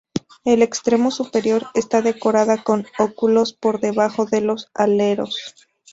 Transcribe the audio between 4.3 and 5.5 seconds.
los aleros.